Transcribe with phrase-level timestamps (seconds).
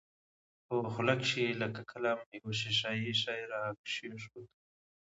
[0.67, 4.43] په خوله کښې يې لکه قلم يو ښيښه يي شى راکښېښوو.